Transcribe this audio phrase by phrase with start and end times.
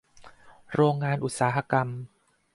[0.73, 1.87] โรงงานอุตสาหกรรม